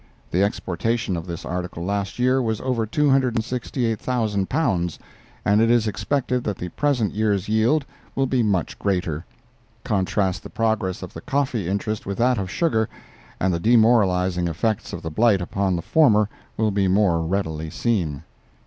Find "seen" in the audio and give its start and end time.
17.69-18.23